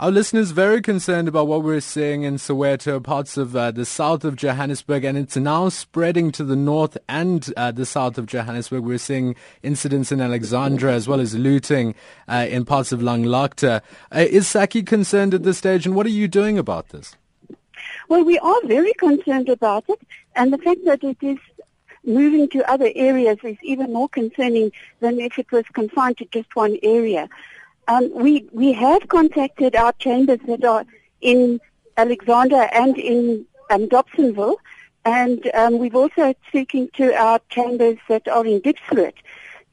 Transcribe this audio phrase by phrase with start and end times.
[0.00, 4.24] Our listeners very concerned about what we're seeing in Soweto, parts of uh, the south
[4.24, 8.82] of Johannesburg, and it's now spreading to the north and uh, the south of Johannesburg.
[8.82, 11.94] We're seeing incidents in Alexandra as well as looting
[12.28, 13.82] uh, in parts of Langlaagte.
[14.10, 17.14] Uh, is SACCI concerned at this stage, and what are you doing about this?
[18.08, 20.00] Well, we are very concerned about it,
[20.34, 21.36] and the fact that it is
[22.06, 26.56] moving to other areas is even more concerning than if it was confined to just
[26.56, 27.28] one area.
[27.90, 30.84] Um, we we have contacted our chambers that are
[31.20, 31.60] in
[31.96, 34.58] Alexandra and in um, Dobsonville,
[35.04, 39.14] and um, we've also speaking to our chambers that are in Diepsloot,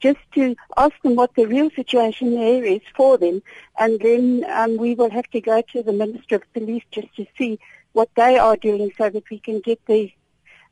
[0.00, 3.40] just to ask them what the real situation there is for them,
[3.78, 7.26] and then um, we will have to go to the Minister of Police just to
[7.38, 7.60] see
[7.92, 10.12] what they are doing so that we can get the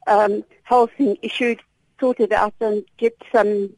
[0.08, 1.60] um, whole thing issued,
[2.00, 3.70] sorted out, and get some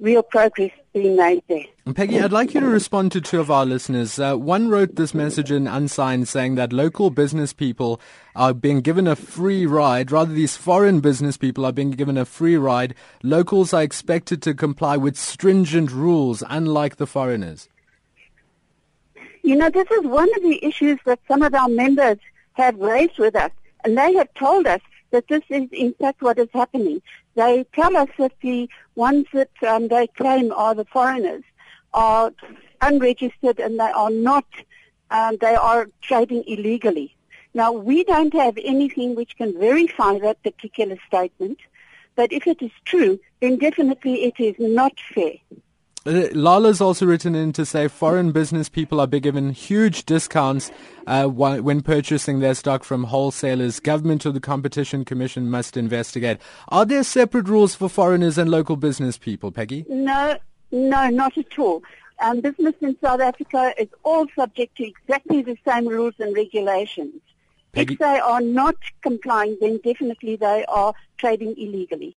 [0.00, 1.64] real progress being made there.
[1.94, 4.18] Peggy, I'd like you to respond to two of our listeners.
[4.18, 8.00] Uh, one wrote this message in unsigned saying that local business people
[8.34, 10.10] are being given a free ride.
[10.10, 12.94] Rather, these foreign business people are being given a free ride.
[13.22, 17.68] Locals are expected to comply with stringent rules, unlike the foreigners.
[19.42, 22.18] You know, this is one of the issues that some of our members
[22.52, 23.50] have raised with us,
[23.84, 24.80] and they have told us
[25.10, 27.02] that this is in fact what is happening.
[27.34, 31.42] They tell us that the ones that um, they claim are the foreigners
[31.92, 32.32] are
[32.80, 34.46] unregistered and they are not,
[35.10, 37.14] um, they are trading illegally.
[37.52, 41.58] Now, we don't have anything which can verify that particular statement,
[42.14, 45.34] but if it is true, then definitely it is not fair.
[46.06, 50.70] Uh, Lala's also written in to say foreign business people are being given huge discounts
[51.06, 53.80] uh, when purchasing their stock from wholesalers.
[53.80, 56.38] Government or the Competition Commission must investigate.
[56.68, 59.84] Are there separate rules for foreigners and local business people, Peggy?
[59.90, 60.38] No,
[60.72, 61.82] no, not at all.
[62.20, 67.20] Um, business in South Africa is all subject to exactly the same rules and regulations.
[67.72, 67.94] Peggy?
[67.94, 72.08] If they are not complying, then definitely they are trading illegally.